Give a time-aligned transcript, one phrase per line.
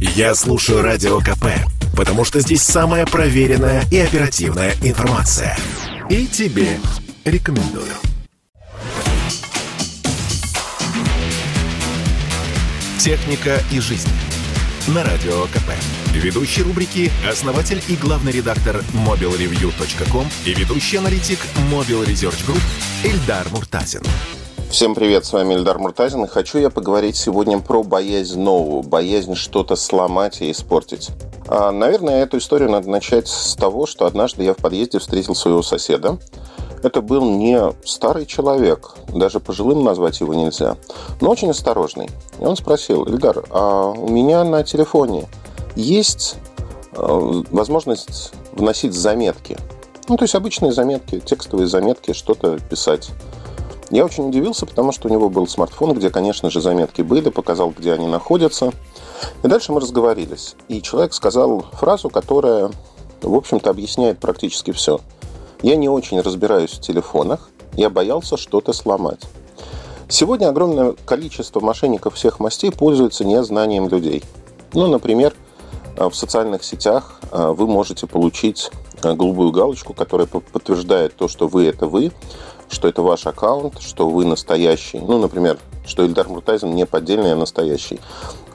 [0.00, 1.44] Я слушаю Радио КП,
[1.94, 5.54] потому что здесь самая проверенная и оперативная информация.
[6.08, 6.78] И тебе
[7.26, 7.92] рекомендую.
[12.98, 14.08] «Техника и жизнь»
[14.88, 15.70] на Радио КП.
[16.14, 21.38] Ведущий рубрики– основатель и главный редактор mobilreview.com и ведущий аналитик
[21.70, 22.62] Mobile Research Group
[23.04, 24.00] Эльдар Муртазин.
[24.70, 29.34] Всем привет, с вами Эльдар Муртазин, и хочу я поговорить сегодня про боязнь нового, боязнь
[29.34, 31.10] что-то сломать и испортить.
[31.48, 35.62] А, наверное, эту историю надо начать с того, что однажды я в подъезде встретил своего
[35.62, 36.18] соседа,
[36.84, 40.76] это был не старый человек, даже пожилым назвать его нельзя,
[41.20, 42.08] но очень осторожный.
[42.38, 45.26] И он спросил, Ильдар, а у меня на телефоне
[45.74, 46.36] есть
[46.92, 49.58] э, возможность вносить заметки?
[50.08, 53.10] Ну, то есть обычные заметки, текстовые заметки, что-то писать.
[53.90, 57.70] Я очень удивился, потому что у него был смартфон, где, конечно же, заметки были, показал,
[57.70, 58.72] где они находятся.
[59.42, 60.54] И дальше мы разговорились.
[60.68, 62.70] И человек сказал фразу, которая,
[63.22, 65.00] в общем-то, объясняет практически все–
[65.62, 69.20] я не очень разбираюсь в телефонах, я боялся что-то сломать.
[70.08, 74.24] Сегодня огромное количество мошенников всех мастей пользуются незнанием людей.
[74.72, 75.34] Ну, например,
[76.08, 78.70] в социальных сетях э, вы можете получить
[79.02, 82.12] э, голубую галочку, которая подтверждает то, что вы– это вы,
[82.68, 85.00] что это ваш аккаунт, что вы настоящий.
[85.00, 88.00] Ну, например, что Ильдар Муртазин не поддельный, а настоящий.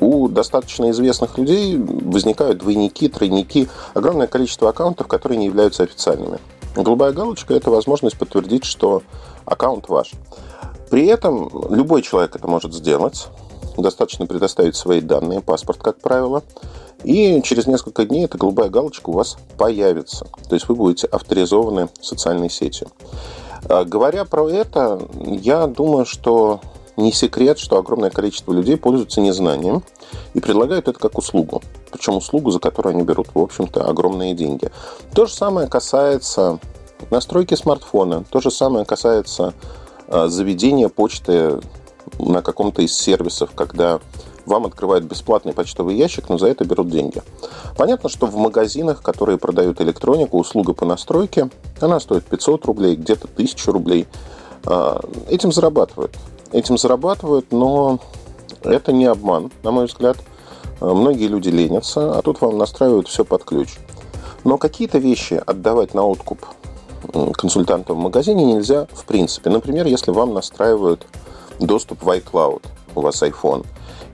[0.00, 6.38] У достаточно известных людей возникают двойники, тройники, огромное количество аккаунтов, которые не являются официальными.
[6.74, 9.02] Голубая галочка– это возможность подтвердить, что
[9.44, 10.12] аккаунт ваш.
[10.90, 13.28] При этом любой человек это может сделать.
[13.76, 16.42] Достаточно предоставить свои данные, паспорт, как правило.
[17.04, 20.26] И через несколько дней эта голубая галочка у вас появится.
[20.48, 22.88] То есть вы будете авторизованы социальной сетью.
[23.68, 26.60] А, говоря про это, я думаю, что
[26.96, 29.82] не секрет, что огромное количество людей пользуются незнанием
[30.34, 31.62] и предлагают это как услугу.
[31.90, 34.70] Причем услугу, за которую они берут, в общем-то, огромные деньги.
[35.14, 36.58] То же самое касается
[37.10, 38.24] настройки смартфона.
[38.30, 39.54] То же самое касается
[40.08, 41.60] а, заведения почты
[42.18, 44.00] на каком-то из сервисов, когда
[44.50, 47.22] вам открывают бесплатный почтовый ящик, но за это берут деньги.
[47.76, 51.48] Понятно, что в магазинах, которые продают электронику, услуга по настройке,
[51.80, 54.06] она стоит 500 рублей, где-то 1000 рублей.
[54.66, 56.16] А, этим зарабатывают.
[56.52, 58.00] Этим зарабатывают, но
[58.62, 60.18] это не обман, на мой взгляд.
[60.80, 63.78] А, многие люди ленятся, а тут вам настраивают все под ключ.
[64.44, 66.44] Но какие-то вещи отдавать на откуп
[67.36, 69.50] консультантам в магазине нельзя в принципе.
[69.50, 71.06] Например, если вам настраивают
[71.58, 72.62] доступ в iCloud,
[72.94, 73.64] у вас iPhone,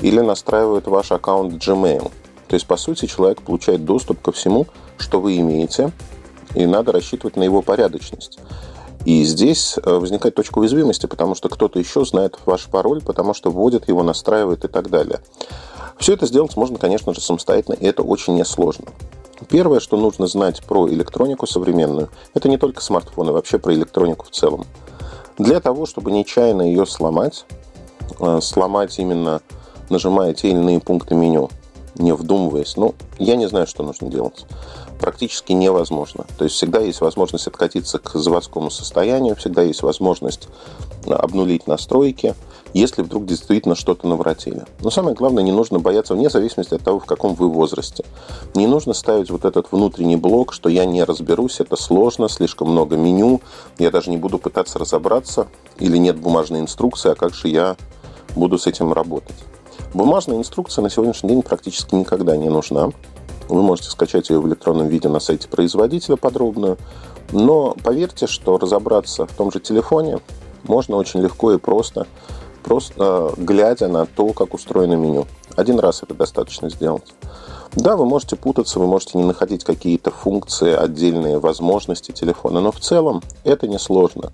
[0.00, 2.10] или настраивают ваш аккаунт Gmail.
[2.48, 4.66] То есть, по сути, человек получает доступ ко всему,
[4.98, 5.92] что вы имеете,
[6.54, 8.38] и надо рассчитывать на его порядочность.
[9.04, 13.50] И здесь э, возникает точка уязвимости, потому что кто-то еще знает ваш пароль, потому что
[13.50, 15.20] вводит его, настраивает и так далее.
[15.98, 18.86] Все это сделать можно, конечно же, самостоятельно, и это очень несложно.
[19.48, 24.30] Первое, что нужно знать про электронику современную, это не только смартфоны, вообще про электронику в
[24.30, 24.66] целом.
[25.38, 27.44] Для того, чтобы нечаянно ее сломать,
[28.18, 29.40] э, сломать именно
[29.90, 31.50] нажимая те или иные пункты меню,
[31.96, 34.44] не вдумываясь, ну, я не знаю, что нужно делать.
[35.00, 36.24] Практически невозможно.
[36.38, 40.48] То есть всегда есть возможность откатиться к заводскому состоянию, всегда есть возможность
[41.06, 42.34] обнулить настройки,
[42.72, 44.64] если вдруг действительно что-то наворотили.
[44.80, 48.04] Но самое главное, не нужно бояться вне зависимости от того, в каком вы возрасте.
[48.54, 52.96] Не нужно ставить вот этот внутренний блок, что я не разберусь, это сложно, слишком много
[52.96, 53.40] меню,
[53.78, 55.46] я даже не буду пытаться разобраться,
[55.78, 57.76] или нет бумажной инструкции, а как же я
[58.34, 59.36] буду с этим работать.
[59.96, 62.90] Бумажная инструкция на сегодняшний день практически никогда не нужна.
[63.48, 66.76] Вы можете скачать ее в электронном виде на сайте производителя подробную.
[67.32, 70.18] Но поверьте, что разобраться в том же телефоне
[70.64, 72.06] можно очень легко и просто
[72.62, 75.24] просто э, глядя на то, как устроено меню.
[75.56, 77.14] Один раз это достаточно сделать.
[77.74, 82.80] Да, вы можете путаться, вы можете не находить какие-то функции, отдельные возможности телефона, но в
[82.80, 84.30] целом это несложно.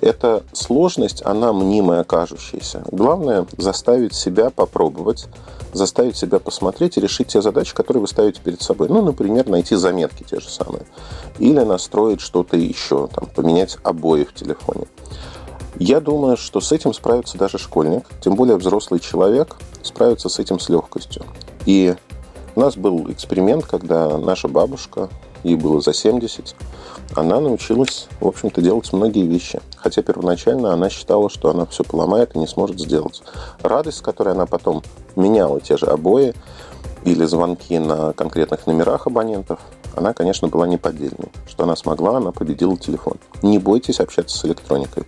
[0.00, 2.82] Эта сложность, она мнимая, кажущаяся.
[2.90, 5.26] Главное заставить себя попробовать,
[5.72, 8.88] заставить себя посмотреть и решить те задачи, которые вы ставите перед собой.
[8.88, 10.82] Ну, например, найти заметки те же самые.
[11.38, 14.86] Или настроить что-то еще, там, поменять обои в телефоне.
[15.76, 20.60] Я думаю, что с этим справится даже школьник, тем более взрослый человек справится с этим
[20.60, 21.24] с легкостью.
[21.66, 21.94] И
[22.54, 25.08] у нас был эксперимент, когда наша бабушка,
[25.44, 26.54] ей было за 70,
[27.14, 29.60] она научилась, в общем-то, делать многие вещи.
[29.76, 33.22] Хотя первоначально она считала, что она все поломает и не сможет сделать.
[33.62, 34.82] Радость, с которой она потом
[35.14, 36.34] меняла те же обои
[37.04, 39.60] или звонки на конкретных номерах абонентов,
[39.96, 41.30] она, конечно, была неподдельной.
[41.46, 43.14] Что она смогла, она победила телефон.
[43.42, 45.04] Не бойтесь общаться с электроникой.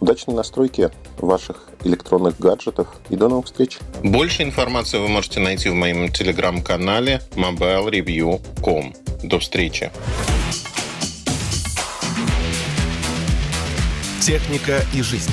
[0.00, 3.78] Удачной настройки ваших электронных гаджетов и до новых встреч.
[4.02, 8.94] Больше информации вы можете найти в моем телеграм-канале mobilereview.com.
[9.24, 9.90] До встречи.
[14.22, 15.32] Техника и жизнь.